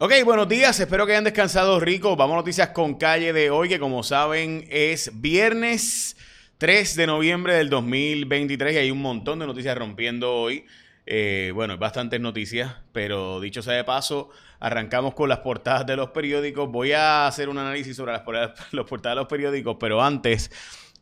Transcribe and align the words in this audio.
Ok, 0.00 0.12
buenos 0.24 0.48
días, 0.48 0.80
espero 0.80 1.06
que 1.06 1.12
hayan 1.12 1.22
descansado 1.22 1.78
rico. 1.78 2.16
Vamos 2.16 2.34
a 2.34 2.38
noticias 2.38 2.70
con 2.70 2.94
calle 2.94 3.32
de 3.32 3.50
hoy, 3.50 3.68
que 3.68 3.78
como 3.78 4.02
saben 4.02 4.66
es 4.68 5.12
viernes 5.20 6.16
3 6.58 6.96
de 6.96 7.06
noviembre 7.06 7.54
del 7.54 7.70
2023 7.70 8.74
y 8.74 8.78
hay 8.78 8.90
un 8.90 9.00
montón 9.00 9.38
de 9.38 9.46
noticias 9.46 9.78
rompiendo 9.78 10.34
hoy. 10.34 10.66
Eh, 11.06 11.52
bueno, 11.54 11.78
bastantes 11.78 12.20
noticias, 12.20 12.74
pero 12.90 13.38
dicho 13.38 13.62
sea 13.62 13.74
de 13.74 13.84
paso, 13.84 14.30
arrancamos 14.58 15.14
con 15.14 15.28
las 15.28 15.38
portadas 15.38 15.86
de 15.86 15.94
los 15.94 16.10
periódicos. 16.10 16.68
Voy 16.72 16.90
a 16.90 17.28
hacer 17.28 17.48
un 17.48 17.58
análisis 17.58 17.96
sobre 17.96 18.10
las 18.10 18.22
portadas, 18.22 18.58
portadas 18.88 19.14
de 19.14 19.20
los 19.20 19.28
periódicos, 19.28 19.76
pero 19.78 20.02
antes 20.02 20.50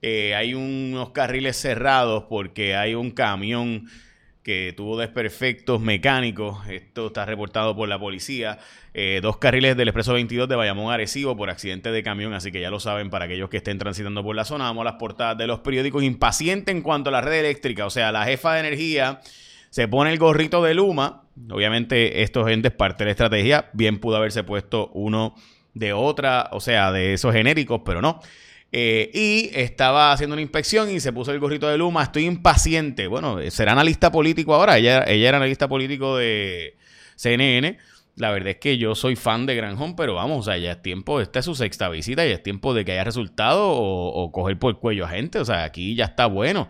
eh, 0.03 0.35
hay 0.35 0.53
unos 0.53 1.13
carriles 1.13 1.57
cerrados 1.57 2.25
porque 2.29 2.77
hay 2.77 2.95
un 2.95 3.11
camión 3.11 3.89
que 4.43 4.75
tuvo 4.77 4.99
desperfectos 4.99 5.81
mecánicos. 5.81 6.67
Esto 6.69 7.09
está 7.09 7.25
reportado 7.25 7.77
por 7.77 7.89
la 7.89 7.99
policía. 7.99 8.59
Eh, 8.95 9.21
dos 9.23 9.37
carriles 9.37 9.77
del 9.77 9.89
Expreso 9.89 10.13
22 10.15 10.49
de 10.49 10.57
Bayamón 10.57 10.93
Arecibo 10.93 11.37
por 11.37 11.49
accidente 11.49 11.93
de 11.93 12.03
camión, 12.03 12.35
así 12.35 12.50
que 12.50 12.61
ya 12.61 12.71
lo 12.71 12.81
saben 12.81 13.09
para 13.09 13.27
aquellos 13.27 13.49
que 13.49 13.59
estén 13.59 13.79
transitando 13.79 14.23
por 14.23 14.35
la 14.35 14.45
zona. 14.45 14.64
Vamos 14.64 14.83
a 14.83 14.85
las 14.85 14.95
portadas 14.95 15.39
de 15.39 15.47
los 15.47 15.61
periódicos. 15.61 16.03
Impaciente 16.03 16.73
en 16.73 16.83
cuanto 16.83 17.11
a 17.11 17.13
la 17.13 17.21
red 17.21 17.41
eléctrica, 17.41 17.86
o 17.86 17.91
sea, 17.91 18.11
la 18.11 18.25
jefa 18.25 18.55
de 18.55 18.61
energía 18.61 19.21
se 19.71 19.89
pone 19.89 20.11
el 20.11 20.19
gorrito 20.19 20.63
de 20.63 20.75
Luma. 20.75 21.22
Obviamente, 21.50 22.22
esto, 22.22 22.45
gente, 22.45 22.69
es 22.69 22.75
parte 22.75 23.05
de 23.05 23.07
la 23.07 23.13
estrategia. 23.13 23.71
Bien 23.72 23.99
pudo 23.99 24.17
haberse 24.17 24.43
puesto 24.43 24.91
uno 24.93 25.35
de 25.72 25.93
otra, 25.93 26.50
o 26.53 26.61
sea, 26.61 26.93
de 26.93 27.14
esos 27.14 27.33
genéricos, 27.33 27.81
pero 27.85 28.03
no. 28.03 28.21
Eh, 28.75 29.11
y 29.12 29.50
estaba 29.53 30.12
haciendo 30.12 30.32
una 30.32 30.40
inspección 30.40 30.90
y 30.90 30.99
se 30.99 31.13
puso 31.13 31.30
el 31.30 31.39
gorrito 31.39 31.68
de 31.68 31.76
Luma. 31.76 32.05
Estoy 32.05 32.25
impaciente. 32.25 33.06
Bueno, 33.06 33.39
será 33.50 33.72
analista 33.72 34.11
político 34.11 34.55
ahora. 34.55 34.78
Ella, 34.78 35.05
ella 35.06 35.28
era 35.28 35.36
analista 35.36 35.69
político 35.69 36.17
de 36.17 36.77
CNN. 37.16 37.78
La 38.16 38.30
verdad 38.30 38.50
es 38.50 38.56
que 38.56 38.78
yo 38.78 38.94
soy 38.94 39.16
fan 39.16 39.47
de 39.47 39.55
Granjón, 39.55 39.97
pero 39.97 40.14
vamos, 40.14 40.41
o 40.41 40.42
sea, 40.42 40.58
ya 40.58 40.72
es 40.72 40.83
tiempo, 40.83 41.22
esta 41.22 41.39
es 41.39 41.47
su 41.47 41.55
sexta 41.55 41.89
visita, 41.89 42.27
ya 42.27 42.34
es 42.34 42.42
tiempo 42.42 42.75
de 42.75 42.84
que 42.84 42.92
haya 42.92 43.05
resultado 43.05 43.70
o, 43.72 44.30
coger 44.32 44.58
por 44.58 44.70
el 44.72 44.77
cuello 44.77 45.06
a 45.06 45.08
gente. 45.08 45.38
O 45.38 45.44
sea, 45.44 45.64
aquí 45.64 45.94
ya 45.94 46.06
está 46.06 46.27
bueno. 46.27 46.69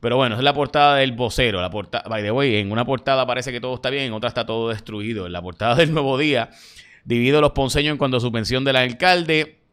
Pero 0.00 0.16
bueno, 0.16 0.36
es 0.36 0.42
la 0.42 0.52
portada 0.52 0.96
del 0.96 1.12
vocero. 1.12 1.60
La 1.60 1.70
portada, 1.70 2.04
by 2.08 2.22
the 2.22 2.30
way, 2.30 2.56
en 2.56 2.70
una 2.70 2.84
portada 2.84 3.26
parece 3.26 3.52
que 3.52 3.60
todo 3.60 3.74
está 3.74 3.90
bien, 3.90 4.04
en 4.04 4.12
otra 4.12 4.28
está 4.28 4.46
todo 4.46 4.68
destruido. 4.68 5.26
En 5.26 5.32
la 5.32 5.42
portada 5.42 5.74
del 5.74 5.92
nuevo 5.92 6.18
día, 6.18 6.50
divido 7.04 7.40
los 7.40 7.52
ponceños 7.52 7.92
en 7.92 7.98
cuanto 7.98 8.18
a 8.18 8.20
su 8.20 8.30
pensión 8.30 8.64
del 8.64 8.76
alcalde 8.76 9.63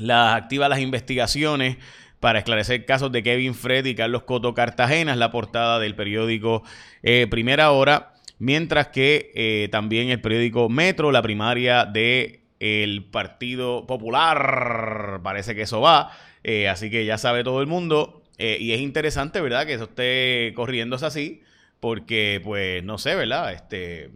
las 0.00 0.34
activa 0.34 0.68
las 0.68 0.80
investigaciones 0.80 1.76
para 2.20 2.40
esclarecer 2.40 2.84
casos 2.84 3.12
de 3.12 3.22
Kevin 3.22 3.54
Fred 3.54 3.84
y 3.86 3.94
Carlos 3.94 4.24
Coto 4.24 4.54
Cartagena, 4.54 5.12
es 5.12 5.18
la 5.18 5.30
portada 5.30 5.78
del 5.78 5.94
periódico 5.94 6.62
eh, 7.02 7.26
Primera 7.30 7.70
Hora, 7.70 8.14
mientras 8.38 8.88
que 8.88 9.30
eh, 9.34 9.68
también 9.70 10.08
el 10.10 10.20
periódico 10.20 10.68
Metro, 10.68 11.12
la 11.12 11.22
primaria 11.22 11.84
de 11.84 12.40
el 12.60 13.04
Partido 13.04 13.86
Popular, 13.86 15.20
parece 15.22 15.54
que 15.54 15.62
eso 15.62 15.80
va, 15.80 16.10
eh, 16.42 16.68
así 16.68 16.90
que 16.90 17.04
ya 17.04 17.18
sabe 17.18 17.44
todo 17.44 17.60
el 17.60 17.68
mundo, 17.68 18.22
y 18.40 18.70
es 18.70 18.80
interesante, 18.80 19.40
¿verdad?, 19.40 19.66
que 19.66 19.74
eso 19.74 19.84
esté 19.84 20.52
corriéndose 20.54 21.04
así, 21.06 21.42
porque, 21.80 22.40
pues, 22.44 22.84
no 22.84 22.96
sé, 22.96 23.16
¿verdad?, 23.16 23.52
este, 23.52 24.10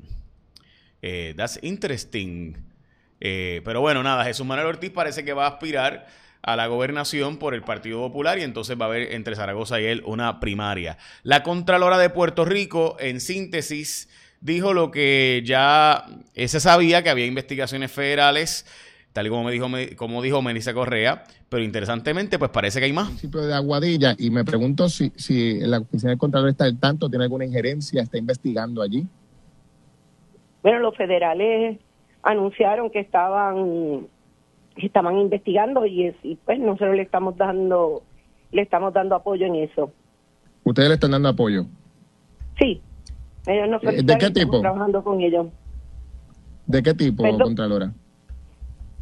that's 1.34 1.58
interesting. 1.62 2.54
Eh, 3.24 3.62
pero 3.64 3.80
bueno, 3.80 4.02
nada, 4.02 4.24
Jesús 4.24 4.44
Manuel 4.44 4.66
Ortiz 4.66 4.90
parece 4.90 5.24
que 5.24 5.32
va 5.32 5.44
a 5.44 5.50
aspirar 5.50 6.06
a 6.42 6.56
la 6.56 6.66
gobernación 6.66 7.36
por 7.36 7.54
el 7.54 7.62
Partido 7.62 8.00
Popular 8.00 8.36
y 8.36 8.42
entonces 8.42 8.76
va 8.76 8.86
a 8.86 8.88
haber 8.88 9.12
entre 9.12 9.36
Zaragoza 9.36 9.80
y 9.80 9.84
él 9.84 10.02
una 10.04 10.40
primaria. 10.40 10.98
La 11.22 11.44
Contralora 11.44 11.98
de 11.98 12.10
Puerto 12.10 12.44
Rico, 12.44 12.96
en 12.98 13.20
síntesis, 13.20 14.08
dijo 14.40 14.74
lo 14.74 14.90
que 14.90 15.40
ya 15.44 16.04
se 16.34 16.58
sabía, 16.58 17.04
que 17.04 17.10
había 17.10 17.26
investigaciones 17.26 17.92
federales, 17.92 18.66
tal 19.12 19.28
y 19.28 19.30
como 19.30 19.44
me 19.44 19.52
dijo, 19.52 19.68
como 19.94 20.20
dijo 20.20 20.42
Melissa 20.42 20.74
Correa, 20.74 21.22
pero 21.48 21.62
interesantemente, 21.62 22.40
pues 22.40 22.50
parece 22.50 22.80
que 22.80 22.86
hay 22.86 22.92
más. 22.92 23.06
Municipio 23.06 23.42
de 23.42 23.54
Aguadilla, 23.54 24.16
y 24.18 24.30
me 24.30 24.44
pregunto 24.44 24.88
si, 24.88 25.12
si 25.14 25.60
la 25.60 25.78
oficina 25.78 26.10
del 26.10 26.18
Contralor 26.18 26.50
está 26.50 26.64
al 26.64 26.80
tanto, 26.80 27.08
tiene 27.08 27.26
alguna 27.26 27.44
injerencia, 27.44 28.02
está 28.02 28.18
investigando 28.18 28.82
allí. 28.82 29.06
Bueno, 30.60 30.80
los 30.80 30.96
federales 30.96 31.78
anunciaron 32.22 32.90
que 32.90 33.00
estaban 33.00 34.06
estaban 34.76 35.18
investigando 35.18 35.84
y, 35.84 36.14
y 36.22 36.36
pues 36.36 36.58
nosotros 36.58 36.96
le 36.96 37.02
estamos 37.02 37.36
dando 37.36 38.02
le 38.50 38.62
estamos 38.62 38.92
dando 38.92 39.14
apoyo 39.16 39.46
en 39.46 39.56
eso. 39.56 39.92
¿Ustedes 40.64 40.88
le 40.88 40.94
están 40.94 41.10
dando 41.10 41.28
apoyo? 41.30 41.64
Sí. 42.58 42.80
Ellos 43.46 43.68
nos 43.68 43.82
eh, 43.84 44.02
¿De 44.02 44.18
qué 44.18 44.30
tipo? 44.30 44.60
Trabajando 44.60 45.02
con 45.02 45.20
ellos. 45.20 45.48
¿De 46.66 46.82
qué 46.82 46.94
tipo, 46.94 47.24
Contralora? 47.38 47.92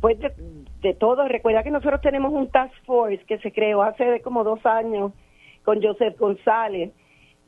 Pues 0.00 0.18
de, 0.18 0.32
de, 0.80 0.94
todo. 0.94 1.28
Recuerda 1.28 1.62
que 1.62 1.70
nosotros 1.70 2.00
tenemos 2.00 2.32
un 2.32 2.48
task 2.48 2.72
force 2.86 3.22
que 3.26 3.38
se 3.38 3.52
creó 3.52 3.82
hace 3.82 4.22
como 4.22 4.44
dos 4.44 4.64
años 4.64 5.12
con 5.64 5.82
Joseph 5.82 6.18
González, 6.18 6.92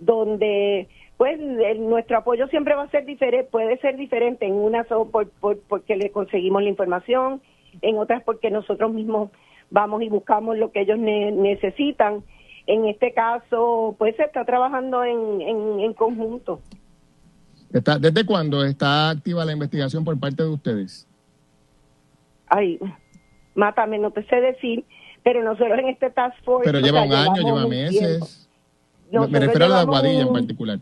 donde 0.04 0.88
pues 1.16 1.38
nuestro 1.78 2.18
apoyo 2.18 2.48
siempre 2.48 2.74
va 2.74 2.82
a 2.82 2.90
ser 2.90 3.04
diferente, 3.04 3.48
puede 3.48 3.78
ser 3.78 3.96
diferente 3.96 4.44
en 4.44 4.54
unas 4.54 4.86
por, 4.88 5.30
porque 5.68 5.94
le 5.94 6.10
conseguimos 6.10 6.62
la 6.62 6.68
información, 6.68 7.40
en 7.80 7.96
otras 7.96 8.22
porque 8.24 8.50
nosotros 8.50 8.92
mismos 8.92 9.30
vamos 9.70 10.02
y 10.02 10.08
buscamos 10.08 10.58
lo 10.58 10.72
que 10.72 10.80
ellos 10.80 10.98
necesitan. 10.98 12.24
En 12.66 12.86
este 12.86 13.12
caso, 13.12 13.94
pues 13.98 14.16
se 14.16 14.24
está 14.24 14.44
trabajando 14.44 15.04
en, 15.04 15.40
en, 15.80 15.94
conjunto. 15.94 16.60
Está, 17.72 17.98
¿Desde 17.98 18.26
cuándo 18.26 18.64
está 18.64 19.10
activa 19.10 19.44
la 19.44 19.52
investigación 19.52 20.04
por 20.04 20.18
parte 20.18 20.42
de 20.42 20.48
ustedes? 20.48 21.08
Ay, 22.48 22.78
mátame, 23.54 23.98
no 23.98 24.10
te 24.10 24.24
sé 24.24 24.40
decir, 24.40 24.84
pero 25.22 25.42
nosotros 25.42 25.78
en 25.78 25.88
este 25.88 26.10
task 26.10 26.36
force... 26.44 26.64
Pero 26.64 26.80
lleva 26.80 27.02
un 27.02 27.12
año, 27.12 27.42
lleva 27.42 27.66
meses. 27.66 28.41
Me 29.12 29.40
refiero 29.40 29.66
a 29.66 29.68
la 29.68 29.80
Aguadilla 29.80 30.22
en 30.22 30.32
particular. 30.32 30.78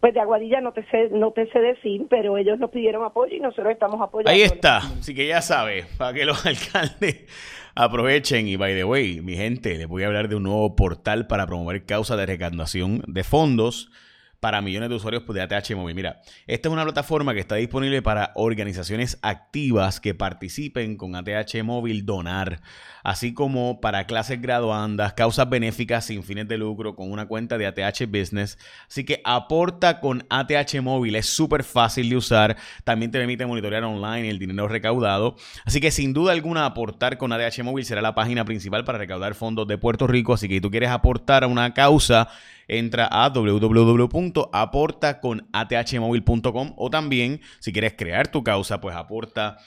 Pues 0.00 0.12
de 0.12 0.20
Aguadilla 0.20 0.60
no 0.60 0.72
te 0.72 0.84
sé, 0.90 1.08
no 1.12 1.30
te 1.30 1.50
sé 1.50 1.58
decir, 1.60 2.06
pero 2.10 2.36
ellos 2.36 2.58
nos 2.58 2.70
pidieron 2.70 3.04
apoyo 3.04 3.34
y 3.34 3.40
nosotros 3.40 3.72
estamos 3.72 4.00
apoyando. 4.02 4.30
Ahí 4.30 4.42
está, 4.42 4.76
así 4.78 5.14
que 5.14 5.26
ya 5.26 5.40
sabe, 5.40 5.86
para 5.96 6.12
que 6.12 6.26
los 6.26 6.44
alcaldes 6.46 7.24
aprovechen. 7.74 8.46
Y 8.46 8.56
by 8.56 8.74
the 8.74 8.84
way, 8.84 9.22
mi 9.22 9.34
gente, 9.34 9.78
les 9.78 9.88
voy 9.88 10.02
a 10.02 10.08
hablar 10.08 10.28
de 10.28 10.36
un 10.36 10.42
nuevo 10.42 10.76
portal 10.76 11.26
para 11.26 11.46
promover 11.46 11.86
causas 11.86 12.18
de 12.18 12.26
recaudación 12.26 13.02
de 13.06 13.24
fondos 13.24 13.90
para 14.44 14.60
millones 14.60 14.90
de 14.90 14.96
usuarios 14.96 15.22
de 15.26 15.40
ATH 15.40 15.74
Móvil. 15.74 15.94
Mira, 15.94 16.20
esta 16.46 16.68
es 16.68 16.72
una 16.74 16.82
plataforma 16.82 17.32
que 17.32 17.40
está 17.40 17.54
disponible 17.54 18.02
para 18.02 18.30
organizaciones 18.34 19.18
activas 19.22 20.00
que 20.00 20.14
participen 20.14 20.98
con 20.98 21.16
ATH 21.16 21.62
Móvil 21.64 22.04
Donar, 22.04 22.60
así 23.02 23.32
como 23.32 23.80
para 23.80 24.04
clases 24.06 24.42
graduandas, 24.42 25.14
causas 25.14 25.48
benéficas 25.48 26.04
sin 26.04 26.22
fines 26.22 26.46
de 26.46 26.58
lucro 26.58 26.94
con 26.94 27.10
una 27.10 27.26
cuenta 27.26 27.56
de 27.56 27.64
ATH 27.64 28.06
Business. 28.06 28.58
Así 28.86 29.06
que 29.06 29.22
aporta 29.24 29.98
con 29.98 30.26
ATH 30.28 30.78
Móvil, 30.82 31.16
es 31.16 31.24
súper 31.24 31.64
fácil 31.64 32.10
de 32.10 32.16
usar, 32.16 32.58
también 32.84 33.10
te 33.10 33.16
permite 33.16 33.46
monitorear 33.46 33.84
online 33.84 34.28
el 34.28 34.38
dinero 34.38 34.68
recaudado. 34.68 35.36
Así 35.64 35.80
que 35.80 35.90
sin 35.90 36.12
duda 36.12 36.32
alguna 36.32 36.66
aportar 36.66 37.16
con 37.16 37.32
ATH 37.32 37.62
Móvil 37.62 37.86
será 37.86 38.02
la 38.02 38.14
página 38.14 38.44
principal 38.44 38.84
para 38.84 38.98
recaudar 38.98 39.34
fondos 39.34 39.66
de 39.66 39.78
Puerto 39.78 40.06
Rico, 40.06 40.34
así 40.34 40.48
que 40.48 40.56
si 40.56 40.60
tú 40.60 40.70
quieres 40.70 40.90
aportar 40.90 41.44
a 41.44 41.46
una 41.46 41.72
causa, 41.72 42.28
entra 42.68 43.08
a 43.10 43.32
www.aportaconathmobile.com 44.34 46.74
o 46.76 46.90
también 46.90 47.40
si 47.60 47.72
quieres 47.72 47.94
crear 47.96 48.28
tu 48.28 48.44
causa, 48.44 48.80
pues 48.80 48.96
aporta 48.96 49.58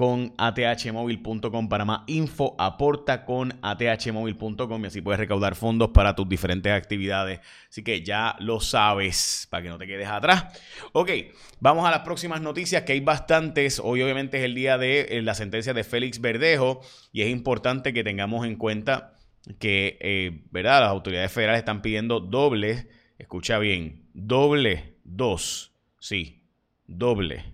con 0.00 0.32
athmobile.com 0.38 1.68
para 1.68 1.84
más 1.84 2.04
info, 2.06 2.56
aporta 2.58 3.26
con 3.26 3.58
athmobile.com 3.60 4.82
y 4.82 4.86
así 4.86 5.02
puedes 5.02 5.20
recaudar 5.20 5.56
fondos 5.56 5.90
para 5.90 6.14
tus 6.14 6.26
diferentes 6.26 6.72
actividades. 6.72 7.40
Así 7.68 7.84
que 7.84 8.02
ya 8.02 8.34
lo 8.38 8.60
sabes, 8.60 9.46
para 9.50 9.64
que 9.64 9.68
no 9.68 9.76
te 9.76 9.86
quedes 9.86 10.08
atrás. 10.08 10.58
Ok, 10.92 11.10
vamos 11.58 11.86
a 11.86 11.90
las 11.90 12.00
próximas 12.00 12.40
noticias, 12.40 12.84
que 12.84 12.94
hay 12.94 13.00
bastantes. 13.00 13.78
Hoy 13.78 14.00
obviamente 14.00 14.38
es 14.38 14.44
el 14.44 14.54
día 14.54 14.78
de 14.78 15.00
eh, 15.00 15.20
la 15.20 15.34
sentencia 15.34 15.74
de 15.74 15.84
Félix 15.84 16.22
Verdejo 16.22 16.80
y 17.12 17.20
es 17.20 17.28
importante 17.28 17.92
que 17.92 18.02
tengamos 18.02 18.46
en 18.46 18.56
cuenta 18.56 19.18
que, 19.58 19.98
eh, 20.00 20.44
¿verdad? 20.50 20.80
Las 20.80 20.90
autoridades 20.90 21.30
federales 21.30 21.58
están 21.58 21.82
pidiendo 21.82 22.20
doble, 22.20 22.88
escucha 23.20 23.58
bien, 23.58 24.08
doble, 24.14 24.94
dos, 25.04 25.72
sí, 25.98 26.42
doble, 26.86 27.44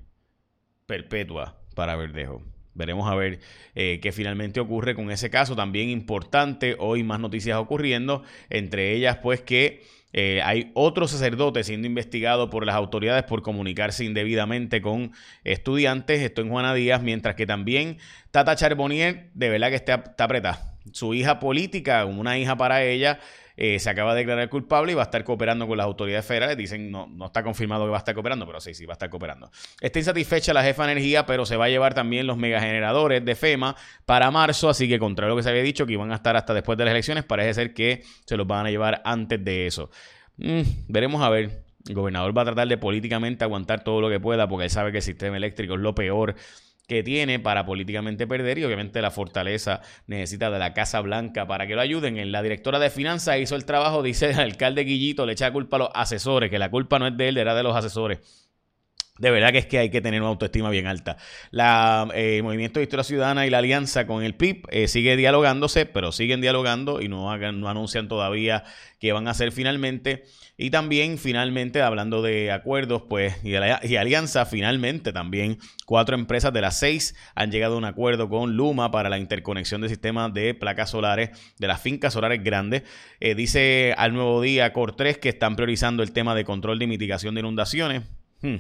perpetua 0.86 1.60
para 1.74 1.96
Verdejo. 1.96 2.42
Veremos 2.74 3.10
a 3.10 3.16
ver 3.16 3.40
eh, 3.74 3.98
qué 4.00 4.12
finalmente 4.12 4.60
ocurre 4.60 4.94
con 4.94 5.10
ese 5.10 5.28
caso. 5.28 5.56
También 5.56 5.88
importante, 5.88 6.76
hoy 6.78 7.02
más 7.02 7.18
noticias 7.18 7.58
ocurriendo, 7.58 8.22
entre 8.48 8.92
ellas 8.92 9.18
pues 9.22 9.40
que 9.40 9.82
eh, 10.12 10.40
hay 10.44 10.70
otro 10.74 11.08
sacerdote 11.08 11.64
siendo 11.64 11.88
investigado 11.88 12.48
por 12.48 12.64
las 12.64 12.76
autoridades 12.76 13.24
por 13.24 13.42
comunicarse 13.42 14.04
indebidamente 14.04 14.80
con 14.80 15.12
estudiantes. 15.42 16.20
Esto 16.20 16.42
en 16.42 16.50
Juana 16.50 16.74
Díaz, 16.74 17.02
mientras 17.02 17.34
que 17.34 17.46
también 17.46 17.98
Tata 18.30 18.54
Charbonnier, 18.54 19.30
de 19.34 19.48
verdad 19.48 19.70
que 19.70 19.76
está, 19.76 19.94
está 19.94 20.24
apretada 20.24 20.76
su 20.92 21.14
hija 21.14 21.38
política, 21.38 22.04
una 22.04 22.38
hija 22.38 22.56
para 22.56 22.84
ella, 22.84 23.18
eh, 23.56 23.78
se 23.78 23.88
acaba 23.88 24.14
de 24.14 24.20
declarar 24.20 24.48
culpable 24.48 24.92
y 24.92 24.94
va 24.94 25.02
a 25.02 25.04
estar 25.04 25.24
cooperando 25.24 25.66
con 25.66 25.78
las 25.78 25.84
autoridades 25.86 26.26
federales. 26.26 26.56
Dicen, 26.56 26.90
no, 26.90 27.06
no 27.06 27.26
está 27.26 27.42
confirmado 27.42 27.84
que 27.84 27.90
va 27.90 27.96
a 27.96 27.98
estar 27.98 28.14
cooperando, 28.14 28.46
pero 28.46 28.60
sí, 28.60 28.74
sí, 28.74 28.84
va 28.84 28.92
a 28.92 28.96
estar 28.96 29.08
cooperando. 29.08 29.50
Está 29.80 29.98
insatisfecha 29.98 30.52
la 30.52 30.62
jefa 30.62 30.84
de 30.84 30.92
energía, 30.92 31.24
pero 31.24 31.46
se 31.46 31.56
va 31.56 31.66
a 31.66 31.68
llevar 31.68 31.94
también 31.94 32.26
los 32.26 32.36
megageneradores 32.36 33.24
de 33.24 33.34
FEMA 33.34 33.74
para 34.04 34.30
marzo, 34.30 34.68
así 34.68 34.88
que 34.88 34.98
contrario 34.98 35.30
lo 35.30 35.36
que 35.36 35.42
se 35.42 35.50
había 35.50 35.62
dicho, 35.62 35.86
que 35.86 35.94
iban 35.94 36.12
a 36.12 36.16
estar 36.16 36.36
hasta 36.36 36.52
después 36.52 36.76
de 36.76 36.84
las 36.84 36.92
elecciones, 36.92 37.24
parece 37.24 37.54
ser 37.54 37.72
que 37.74 38.02
se 38.24 38.36
los 38.36 38.46
van 38.46 38.66
a 38.66 38.70
llevar 38.70 39.00
antes 39.04 39.42
de 39.42 39.66
eso. 39.66 39.90
Mm, 40.36 40.62
veremos 40.88 41.22
a 41.22 41.30
ver. 41.30 41.64
El 41.88 41.94
gobernador 41.94 42.36
va 42.36 42.42
a 42.42 42.46
tratar 42.46 42.66
de 42.66 42.78
políticamente 42.78 43.44
aguantar 43.44 43.84
todo 43.84 44.00
lo 44.00 44.10
que 44.10 44.18
pueda 44.18 44.48
porque 44.48 44.64
él 44.64 44.70
sabe 44.70 44.90
que 44.90 44.98
el 44.98 45.04
sistema 45.04 45.36
eléctrico 45.36 45.74
es 45.74 45.80
lo 45.80 45.94
peor 45.94 46.34
que 46.86 47.02
tiene 47.02 47.40
para 47.40 47.66
políticamente 47.66 48.26
perder 48.26 48.58
y 48.58 48.64
obviamente 48.64 49.02
la 49.02 49.10
fortaleza 49.10 49.80
necesita 50.06 50.50
de 50.50 50.58
la 50.58 50.72
Casa 50.72 51.00
Blanca 51.00 51.46
para 51.46 51.66
que 51.66 51.74
lo 51.74 51.80
ayuden. 51.80 52.16
En 52.16 52.32
la 52.32 52.42
directora 52.42 52.78
de 52.78 52.90
finanzas 52.90 53.38
hizo 53.38 53.56
el 53.56 53.64
trabajo, 53.64 54.02
dice 54.02 54.30
el 54.30 54.38
alcalde 54.38 54.84
Guillito, 54.84 55.26
le 55.26 55.32
echa 55.32 55.52
culpa 55.52 55.76
a 55.76 55.80
los 55.80 55.88
asesores, 55.94 56.50
que 56.50 56.58
la 56.58 56.70
culpa 56.70 56.98
no 56.98 57.06
es 57.06 57.16
de 57.16 57.28
él, 57.28 57.38
era 57.38 57.54
de 57.54 57.62
los 57.62 57.74
asesores. 57.74 58.45
De 59.18 59.30
verdad 59.30 59.50
que 59.52 59.58
es 59.58 59.66
que 59.66 59.78
hay 59.78 59.90
que 59.90 60.00
tener 60.00 60.20
una 60.20 60.28
autoestima 60.28 60.68
bien 60.68 60.86
alta. 60.86 61.16
La, 61.50 62.08
eh, 62.14 62.36
el 62.36 62.42
Movimiento 62.42 62.80
de 62.80 62.84
Historia 62.84 63.04
Ciudadana 63.04 63.46
y 63.46 63.50
la 63.50 63.58
alianza 63.58 64.06
con 64.06 64.22
el 64.22 64.34
PIB 64.34 64.66
eh, 64.70 64.88
sigue 64.88 65.16
dialogándose, 65.16 65.86
pero 65.86 66.12
siguen 66.12 66.42
dialogando 66.42 67.00
y 67.00 67.08
no, 67.08 67.32
hagan, 67.32 67.60
no 67.60 67.68
anuncian 67.68 68.08
todavía 68.08 68.64
qué 69.00 69.12
van 69.12 69.26
a 69.26 69.30
hacer 69.30 69.52
finalmente. 69.52 70.24
Y 70.58 70.70
también, 70.70 71.18
finalmente, 71.18 71.82
hablando 71.82 72.22
de 72.22 72.50
acuerdos 72.50 73.02
pues, 73.08 73.36
y, 73.44 73.54
alianza, 73.54 74.46
finalmente 74.46 75.12
también 75.12 75.58
cuatro 75.84 76.14
empresas 76.14 76.52
de 76.52 76.62
las 76.62 76.78
seis 76.78 77.14
han 77.34 77.50
llegado 77.50 77.74
a 77.74 77.78
un 77.78 77.84
acuerdo 77.84 78.28
con 78.28 78.56
Luma 78.56 78.90
para 78.90 79.10
la 79.10 79.18
interconexión 79.18 79.82
de 79.82 79.90
sistemas 79.90 80.32
de 80.32 80.54
placas 80.54 80.90
solares 80.90 81.30
de 81.58 81.66
las 81.66 81.80
fincas 81.80 82.14
solares 82.14 82.42
grandes. 82.42 82.84
Eh, 83.20 83.34
dice 83.34 83.94
al 83.98 84.14
nuevo 84.14 84.40
día 84.40 84.72
Cortés 84.72 85.18
que 85.18 85.28
están 85.28 85.56
priorizando 85.56 86.02
el 86.02 86.12
tema 86.12 86.34
de 86.34 86.44
control 86.44 86.78
de 86.78 86.86
mitigación 86.86 87.34
de 87.34 87.40
inundaciones. 87.40 88.02
Hmm. 88.40 88.56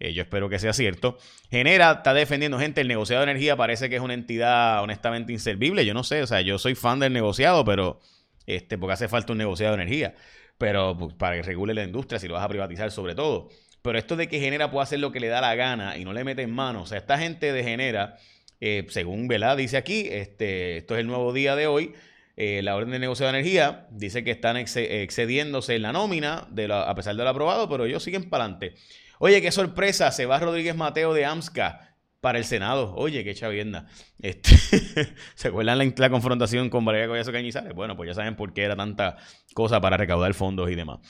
Eh, 0.00 0.14
yo 0.14 0.22
espero 0.22 0.48
que 0.48 0.58
sea 0.58 0.72
cierto. 0.72 1.18
Genera, 1.50 1.92
está 1.92 2.14
defendiendo 2.14 2.58
gente. 2.58 2.80
El 2.80 2.88
negociado 2.88 3.24
de 3.24 3.30
energía 3.30 3.54
parece 3.56 3.90
que 3.90 3.96
es 3.96 4.02
una 4.02 4.14
entidad 4.14 4.82
honestamente 4.82 5.32
inservible. 5.32 5.84
Yo 5.84 5.92
no 5.92 6.02
sé, 6.02 6.22
o 6.22 6.26
sea, 6.26 6.40
yo 6.40 6.58
soy 6.58 6.74
fan 6.74 6.98
del 7.00 7.12
negociado, 7.12 7.64
pero 7.66 8.00
este, 8.46 8.78
porque 8.78 8.94
hace 8.94 9.08
falta 9.08 9.32
un 9.32 9.38
negociado 9.38 9.76
de 9.76 9.82
energía. 9.82 10.14
Pero 10.56 10.96
pues, 10.98 11.14
para 11.14 11.36
que 11.36 11.42
regule 11.42 11.74
la 11.74 11.84
industria, 11.84 12.18
si 12.18 12.28
lo 12.28 12.34
vas 12.34 12.44
a 12.44 12.48
privatizar 12.48 12.90
sobre 12.90 13.14
todo. 13.14 13.50
Pero 13.82 13.98
esto 13.98 14.16
de 14.16 14.26
que 14.26 14.40
Genera 14.40 14.70
puede 14.70 14.84
hacer 14.84 15.00
lo 15.00 15.12
que 15.12 15.20
le 15.20 15.28
da 15.28 15.40
la 15.42 15.54
gana 15.54 15.96
y 15.98 16.04
no 16.04 16.14
le 16.14 16.24
mete 16.24 16.42
en 16.42 16.50
mano. 16.50 16.82
O 16.82 16.86
sea, 16.86 16.98
esta 16.98 17.18
gente 17.18 17.52
de 17.52 17.62
Genera, 17.62 18.16
eh, 18.60 18.86
según 18.88 19.28
Velá 19.28 19.54
dice 19.54 19.76
aquí, 19.76 20.08
este, 20.10 20.78
esto 20.78 20.94
es 20.94 21.00
el 21.00 21.06
nuevo 21.06 21.32
día 21.34 21.56
de 21.56 21.66
hoy. 21.66 21.92
Eh, 22.36 22.62
la 22.62 22.74
orden 22.74 22.90
de 22.90 22.98
negocio 22.98 23.26
de 23.26 23.30
energía 23.30 23.86
dice 23.90 24.24
que 24.24 24.30
están 24.30 24.56
excediéndose 24.56 25.76
en 25.76 25.82
la 25.82 25.92
nómina 25.92 26.48
a 26.70 26.94
pesar 26.94 27.14
de 27.14 27.22
lo 27.22 27.28
aprobado, 27.28 27.68
pero 27.68 27.84
ellos 27.84 28.02
siguen 28.02 28.30
para 28.30 28.44
adelante. 28.44 28.74
Oye, 29.22 29.42
qué 29.42 29.52
sorpresa, 29.52 30.10
se 30.12 30.24
va 30.24 30.38
Rodríguez 30.38 30.74
Mateo 30.74 31.12
de 31.12 31.26
AMSCA 31.26 31.98
para 32.22 32.38
el 32.38 32.44
Senado. 32.46 32.94
Oye, 32.96 33.22
qué 33.22 33.34
chavienda. 33.34 33.84
Este, 34.18 34.56
¿Se 35.34 35.48
acuerdan 35.48 35.92
la, 35.94 36.08
confrontación 36.08 36.70
con 36.70 36.86
Valeria 36.86 37.06
Collazo 37.06 37.30
Cañizares? 37.30 37.74
Bueno, 37.74 37.98
pues 37.98 38.08
ya 38.08 38.14
saben 38.14 38.34
por 38.34 38.54
qué 38.54 38.62
era 38.62 38.76
tanta 38.76 39.18
cosa 39.52 39.78
para 39.78 39.98
recaudar 39.98 40.32
fondos 40.32 40.70
y 40.70 40.74
demás. 40.74 41.00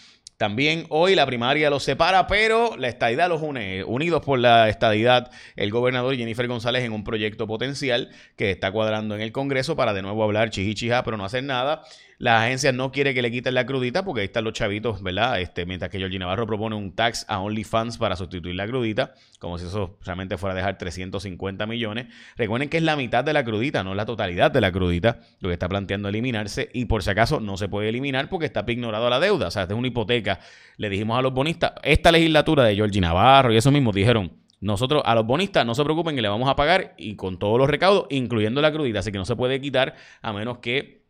También 0.40 0.87
hoy 0.88 1.14
la 1.14 1.26
primaria 1.26 1.69
los 1.69 1.82
separa, 1.82 2.26
pero 2.26 2.75
la 2.78 2.88
estadidad 2.88 3.28
los 3.28 3.42
une. 3.42 3.84
Unidos 3.84 4.22
por 4.25 4.38
la 4.38 4.70
estadidad, 4.70 5.31
el 5.54 5.70
gobernador 5.70 6.16
Jennifer 6.16 6.48
González 6.48 6.82
en 6.82 6.94
un 6.94 7.04
proyecto 7.04 7.46
potencial 7.46 8.08
que 8.37 8.50
está 8.50 8.72
cuadrando 8.72 9.14
en 9.14 9.20
el 9.20 9.32
Congreso 9.32 9.76
para 9.76 9.92
de 9.92 10.00
nuevo 10.00 10.25
hablar 10.25 10.48
chichichija, 10.48 11.04
pero 11.04 11.19
no 11.19 11.26
hacer 11.26 11.44
nada. 11.44 11.82
La 12.20 12.42
agencia 12.42 12.70
no 12.70 12.92
quiere 12.92 13.14
que 13.14 13.22
le 13.22 13.31
quiten 13.31 13.54
la 13.54 13.64
crudita 13.64 14.04
porque 14.04 14.20
ahí 14.20 14.26
están 14.26 14.44
los 14.44 14.52
chavitos, 14.52 15.02
¿verdad? 15.02 15.40
Este, 15.40 15.64
mientras 15.64 15.90
que 15.90 15.96
Georgie 15.96 16.19
Navarro 16.19 16.46
propone 16.46 16.76
un 16.76 16.94
tax 16.94 17.25
a 17.28 17.40
OnlyFans 17.40 17.96
para 17.96 18.14
sustituir 18.14 18.54
la 18.56 18.66
crudita, 18.66 19.14
como 19.38 19.56
si 19.56 19.64
eso 19.64 19.96
realmente 20.04 20.36
fuera 20.36 20.52
a 20.52 20.56
dejar 20.56 20.76
350 20.76 21.64
millones. 21.64 22.08
Recuerden 22.36 22.69
que 22.69 22.76
es 22.76 22.82
la 22.82 22.94
mitad 22.94 23.25
de 23.25 23.32
la 23.32 23.43
crudita, 23.43 23.82
no 23.82 23.94
la 23.94 24.04
totalidad 24.04 24.50
de 24.50 24.60
la 24.60 24.70
crudita, 24.70 25.20
lo 25.40 25.48
que 25.48 25.54
está 25.54 25.66
planteando 25.66 26.10
eliminarse. 26.10 26.69
Y 26.75 26.84
por 26.84 27.02
si 27.02 27.08
acaso 27.08 27.40
no 27.40 27.56
se 27.56 27.69
puede 27.69 27.88
eliminar 27.88 28.28
porque 28.28 28.44
está 28.44 28.66
ignorado 28.69 29.08
la 29.08 29.19
deuda. 29.19 29.46
O 29.48 29.50
sea, 29.50 29.62
es 29.62 29.70
una 29.70 29.88
hipoteca. 29.88 30.30
Le 30.77 30.88
dijimos 30.88 31.19
a 31.19 31.23
los 31.23 31.32
bonistas, 31.32 31.73
esta 31.82 32.12
legislatura 32.12 32.65
de 32.65 32.75
Georgie 32.75 33.00
Navarro 33.00 33.53
y 33.53 33.56
eso 33.56 33.71
mismo 33.71 33.93
dijeron, 33.93 34.32
nosotros 34.61 35.03
a 35.06 35.15
los 35.15 35.27
bonistas 35.27 35.65
no 35.65 35.75
se 35.75 35.82
preocupen 35.85 36.15
que 36.15 36.23
le 36.23 36.29
vamos 36.29 36.49
a 36.49 36.56
pagar 36.56 36.94
y 36.99 37.17
con 37.17 37.38
todos 37.38 37.59
los 37.59 37.69
recaudos, 37.69 38.06
incluyendo 38.11 38.61
la 38.61 38.73
crudita, 38.73 39.00
así 39.00 39.11
que 39.11 39.19
no 39.19 39.25
se 39.25 39.37
puede 39.37 39.61
quitar 39.61 39.94
a 40.21 40.32
menos 40.32 40.59
que 40.59 41.00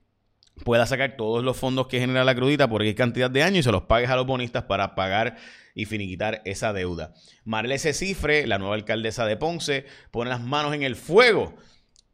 pueda 0.65 0.87
sacar 0.87 1.17
todos 1.17 1.43
los 1.43 1.57
fondos 1.57 1.87
que 1.87 2.01
genera 2.01 2.25
la 2.25 2.35
crudita 2.35 2.69
por 2.69 2.83
X 2.83 2.95
cantidad 2.95 3.31
de 3.31 3.43
años 3.43 3.61
y 3.61 3.63
se 3.63 3.73
los 3.73 3.83
pagues 3.83 4.11
a 4.11 4.17
los 4.17 4.27
bonistas 4.27 4.65
para 4.65 4.95
pagar 4.95 5.37
y 5.75 5.85
finiquitar 5.87 6.43
esa 6.45 6.73
deuda. 6.73 7.15
Marlese 7.45 7.93
Cifre, 7.93 8.47
la 8.47 8.59
nueva 8.59 8.75
alcaldesa 8.75 9.25
de 9.25 9.37
Ponce, 9.37 9.87
pone 10.11 10.31
las 10.31 10.41
manos 10.41 10.75
en 10.75 10.83
el 10.83 10.97
fuego. 10.97 11.55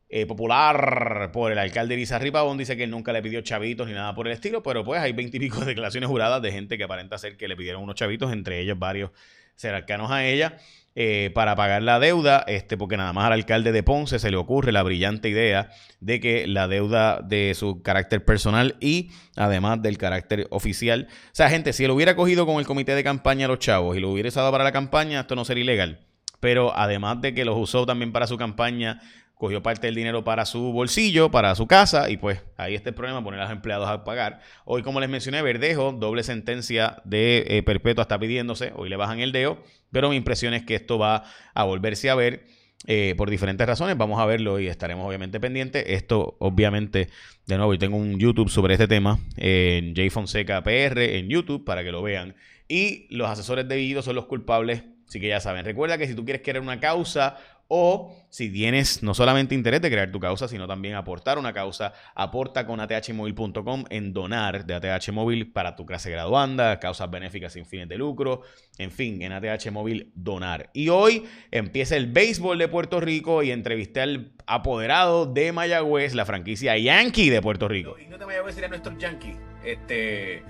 Eh, 0.08 0.24
popular 0.24 1.30
por 1.32 1.50
el 1.50 1.58
alcalde 1.58 1.94
Irizarry 1.94 2.30
Pavón 2.30 2.56
dice 2.56 2.76
que 2.76 2.84
él 2.84 2.90
nunca 2.90 3.12
le 3.12 3.22
pidió 3.22 3.40
chavitos 3.40 3.88
ni 3.88 3.92
nada 3.94 4.14
por 4.14 4.28
el 4.28 4.32
estilo, 4.32 4.62
pero 4.62 4.84
pues 4.84 5.00
hay 5.00 5.12
veintipico 5.12 5.60
declaraciones 5.64 6.08
juradas 6.08 6.40
de 6.42 6.52
gente 6.52 6.78
que 6.78 6.84
aparenta 6.84 7.18
ser 7.18 7.36
que 7.36 7.48
le 7.48 7.56
pidieron 7.56 7.82
unos 7.82 7.96
chavitos, 7.96 8.32
entre 8.32 8.60
ellos 8.60 8.78
varios 8.78 9.10
cercanos 9.56 10.10
a 10.10 10.24
ella. 10.24 10.58
Eh, 10.98 11.30
para 11.34 11.56
pagar 11.56 11.82
la 11.82 12.00
deuda, 12.00 12.42
este, 12.46 12.78
porque 12.78 12.96
nada 12.96 13.12
más 13.12 13.26
al 13.26 13.34
alcalde 13.34 13.70
de 13.70 13.82
Ponce 13.82 14.18
se 14.18 14.30
le 14.30 14.38
ocurre 14.38 14.72
la 14.72 14.82
brillante 14.82 15.28
idea 15.28 15.68
de 16.00 16.20
que 16.20 16.46
la 16.46 16.68
deuda 16.68 17.20
de 17.20 17.52
su 17.54 17.82
carácter 17.82 18.24
personal 18.24 18.76
y 18.80 19.10
además 19.36 19.82
del 19.82 19.98
carácter 19.98 20.46
oficial. 20.48 21.08
O 21.10 21.34
sea, 21.34 21.50
gente, 21.50 21.74
si 21.74 21.86
lo 21.86 21.94
hubiera 21.94 22.16
cogido 22.16 22.46
con 22.46 22.56
el 22.56 22.66
comité 22.66 22.94
de 22.94 23.04
campaña 23.04 23.44
a 23.44 23.48
los 23.48 23.58
chavos 23.58 23.94
y 23.94 24.00
lo 24.00 24.10
hubiera 24.10 24.30
usado 24.30 24.50
para 24.50 24.64
la 24.64 24.72
campaña, 24.72 25.20
esto 25.20 25.36
no 25.36 25.44
sería 25.44 25.64
ilegal. 25.64 26.00
Pero 26.40 26.74
además 26.74 27.20
de 27.20 27.34
que 27.34 27.44
los 27.44 27.58
usó 27.58 27.84
también 27.84 28.10
para 28.10 28.26
su 28.26 28.38
campaña 28.38 29.02
cogió 29.36 29.62
parte 29.62 29.86
del 29.86 29.94
dinero 29.94 30.24
para 30.24 30.46
su 30.46 30.72
bolsillo, 30.72 31.30
para 31.30 31.54
su 31.54 31.66
casa, 31.66 32.10
y 32.10 32.16
pues 32.16 32.42
ahí 32.56 32.74
está 32.74 32.88
el 32.88 32.94
problema, 32.94 33.22
poner 33.22 33.40
a 33.40 33.44
los 33.44 33.52
empleados 33.52 33.88
a 33.88 34.02
pagar. 34.02 34.40
Hoy, 34.64 34.82
como 34.82 34.98
les 34.98 35.10
mencioné, 35.10 35.42
Verdejo, 35.42 35.92
doble 35.92 36.22
sentencia 36.22 37.02
de 37.04 37.44
eh, 37.46 37.62
perpetua 37.62 38.02
está 38.02 38.18
pidiéndose, 38.18 38.72
hoy 38.74 38.88
le 38.88 38.96
bajan 38.96 39.20
el 39.20 39.32
dedo, 39.32 39.62
pero 39.92 40.08
mi 40.08 40.16
impresión 40.16 40.54
es 40.54 40.64
que 40.64 40.74
esto 40.74 40.98
va 40.98 41.24
a 41.54 41.64
volverse 41.64 42.08
a 42.08 42.14
ver 42.14 42.46
eh, 42.86 43.14
por 43.16 43.30
diferentes 43.30 43.66
razones. 43.66 43.96
Vamos 43.96 44.20
a 44.20 44.26
verlo 44.26 44.60
y 44.60 44.68
estaremos 44.68 45.06
obviamente 45.06 45.40
pendientes. 45.40 45.84
Esto, 45.86 46.36
obviamente, 46.38 47.08
de 47.46 47.56
nuevo, 47.56 47.74
yo 47.74 47.78
tengo 47.78 47.96
un 47.96 48.18
YouTube 48.18 48.48
sobre 48.48 48.74
este 48.74 48.86
tema 48.86 49.18
en 49.36 49.94
J 49.96 50.10
Fonseca 50.10 50.62
PR 50.62 51.16
en 51.16 51.28
YouTube 51.28 51.64
para 51.64 51.82
que 51.82 51.90
lo 51.90 52.02
vean. 52.02 52.36
Y 52.68 53.06
los 53.14 53.28
asesores 53.28 53.68
de 53.68 53.76
video 53.76 54.02
son 54.02 54.14
los 54.14 54.26
culpables, 54.26 54.84
así 55.08 55.20
que 55.20 55.28
ya 55.28 55.40
saben. 55.40 55.64
Recuerda 55.64 55.98
que 55.98 56.06
si 56.06 56.14
tú 56.14 56.24
quieres 56.24 56.42
querer 56.42 56.62
una 56.62 56.80
causa 56.80 57.36
o 57.68 58.14
si 58.28 58.50
tienes 58.50 59.02
no 59.02 59.14
solamente 59.14 59.54
interés 59.54 59.80
de 59.80 59.90
crear 59.90 60.12
tu 60.12 60.20
causa, 60.20 60.46
sino 60.48 60.66
también 60.66 60.94
aportar 60.94 61.38
una 61.38 61.52
causa, 61.52 61.92
aporta 62.14 62.66
con 62.66 62.80
athmóvil.com 62.80 63.84
en 63.90 64.12
donar 64.12 64.66
de 64.66 64.74
ATH 64.74 65.10
Móvil 65.12 65.52
para 65.52 65.74
tu 65.74 65.86
clase 65.86 66.10
graduanda, 66.10 66.78
causas 66.78 67.10
benéficas 67.10 67.52
sin 67.54 67.66
fines 67.66 67.88
de 67.88 67.96
lucro, 67.96 68.42
en 68.78 68.90
fin, 68.90 69.22
en 69.22 69.32
ATH 69.32 69.70
Móvil 69.70 70.12
donar. 70.14 70.70
Y 70.74 70.90
hoy 70.90 71.24
empieza 71.50 71.96
el 71.96 72.06
béisbol 72.06 72.58
de 72.58 72.68
Puerto 72.68 73.00
Rico 73.00 73.42
y 73.42 73.50
entrevisté 73.50 74.02
al 74.02 74.32
apoderado 74.46 75.26
de 75.26 75.52
Mayagüez, 75.52 76.14
la 76.14 76.24
franquicia 76.24 76.76
Yankee 76.76 77.30
de 77.30 77.42
Puerto 77.42 77.68
Rico. 77.68 77.96
Y 77.98 78.06
no 78.06 78.18
te 78.18 78.26
Mayagüez 78.26 78.54
sería 78.54 78.68
nuestro 78.68 78.96
Yankee. 78.98 79.36
Este, 79.64 80.42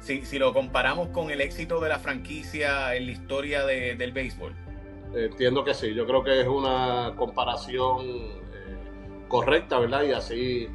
si, 0.00 0.24
si, 0.24 0.38
lo 0.38 0.52
comparamos 0.52 1.08
con 1.08 1.30
el 1.30 1.40
éxito 1.40 1.80
de 1.80 1.88
la 1.88 1.98
franquicia 1.98 2.94
en 2.94 3.06
la 3.06 3.12
historia 3.12 3.64
del 3.64 4.12
béisbol. 4.12 4.54
Entiendo 5.14 5.62
que 5.64 5.74
sí, 5.74 5.94
yo 5.94 6.06
creo 6.06 6.24
que 6.24 6.40
es 6.40 6.48
una 6.48 7.12
comparación 7.16 8.06
eh, 8.06 9.24
correcta, 9.28 9.78
¿verdad? 9.78 10.02
Y 10.04 10.12
así 10.12 10.68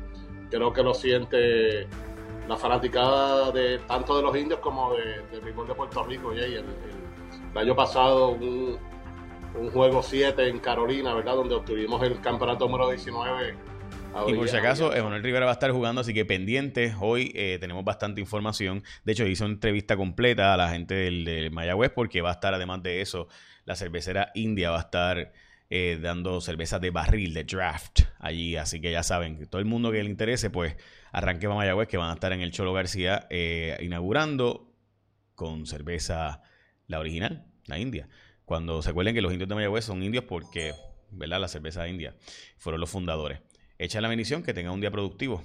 creo 0.50 0.72
que 0.72 0.84
lo 0.84 0.94
siente 0.94 1.88
la 2.48 2.56
fanaticada 2.56 3.52
de 3.52 3.80
tanto 3.80 4.16
de 4.18 4.24
los 4.24 4.36
indios 4.38 4.60
como 4.60 4.94
de, 4.94 5.22
de 5.32 5.42
de 5.42 5.76
Puerto 5.76 6.04
Rico. 6.04 6.34
Y 6.34 6.40
el, 6.40 6.66
año 7.56 7.76
pasado 7.76 8.30
un, 8.30 8.78
juego 9.74 10.04
7 10.04 10.48
en 10.48 10.60
Carolina, 10.60 11.14
¿verdad? 11.16 11.36
Donde 11.36 11.56
obtuvimos 11.56 12.02
el 12.04 12.22
campeonato 12.22 12.66
número 12.66 12.90
19. 12.90 13.56
Y 14.28 14.34
por 14.34 14.48
si 14.48 14.56
acaso, 14.56 14.94
Emanuel 14.94 15.22
Rivera 15.22 15.46
va 15.46 15.52
a 15.52 15.54
estar 15.54 15.72
jugando, 15.72 16.02
así 16.02 16.14
que 16.14 16.26
pendientes. 16.26 16.96
Hoy 17.00 17.32
eh, 17.36 17.58
tenemos 17.60 17.84
bastante 17.84 18.22
información. 18.22 18.84
De 19.04 19.12
hecho, 19.12 19.28
hizo 19.28 19.46
una 19.46 19.56
entrevista 19.56 19.98
completa 19.98 20.54
a 20.54 20.58
la 20.58 20.70
gente 20.70 20.96
del, 20.96 21.26
del 21.26 21.52
Mayagüez 21.52 21.92
porque 21.92 22.22
va 22.22 22.30
a 22.30 22.34
estar, 22.34 22.54
además 22.54 22.82
de 22.84 23.02
eso, 23.02 23.28
la 23.68 23.76
cervecera 23.76 24.32
India 24.34 24.72
va 24.72 24.78
a 24.78 24.82
estar 24.84 25.34
eh, 25.70 26.00
dando 26.02 26.40
cervezas 26.40 26.80
de 26.80 26.90
barril, 26.90 27.34
de 27.34 27.44
draft 27.44 28.00
allí. 28.18 28.56
Así 28.56 28.80
que 28.80 28.92
ya 28.92 29.04
saben, 29.04 29.38
que 29.38 29.46
todo 29.46 29.60
el 29.60 29.66
mundo 29.66 29.92
que 29.92 30.02
le 30.02 30.10
interese, 30.10 30.50
pues 30.50 30.78
arranque 31.12 31.48
a 31.48 31.50
Mayagüez, 31.50 31.90
que 31.90 31.98
van 31.98 32.10
a 32.10 32.14
estar 32.14 32.32
en 32.32 32.40
el 32.40 32.54
Cholo 32.54 32.72
García 32.72 33.28
eh, 33.30 33.78
inaugurando 33.82 34.74
con 35.36 35.68
cerveza, 35.68 36.42
la 36.88 37.00
original, 37.00 37.46
la 37.66 37.78
India. 37.78 38.08
Cuando 38.46 38.82
se 38.82 38.90
acuerden 38.90 39.14
que 39.14 39.22
los 39.22 39.34
indios 39.34 39.50
de 39.50 39.56
Mayagüez 39.56 39.84
son 39.84 40.02
indios 40.02 40.24
porque, 40.24 40.74
¿verdad? 41.12 41.42
La 41.42 41.50
cerveza 41.50 41.86
india 41.90 42.16
fueron 42.58 42.80
los 42.80 42.90
fundadores. 42.90 43.42
Echa 43.78 44.00
la 44.00 44.08
bendición, 44.08 44.44
que 44.44 44.54
tenga 44.54 44.72
un 44.72 44.80
día 44.80 44.92
productivo. 44.92 45.44